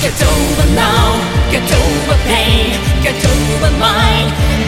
[0.00, 1.12] get over now
[1.50, 4.59] get over pain get over mind